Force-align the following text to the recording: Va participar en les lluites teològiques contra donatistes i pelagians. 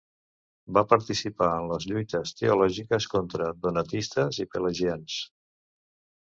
Va 0.77 0.81
participar 0.93 1.49
en 1.57 1.67
les 1.71 1.85
lluites 1.91 2.31
teològiques 2.39 3.07
contra 3.13 3.51
donatistes 3.67 4.41
i 4.47 4.49
pelagians. 4.57 5.21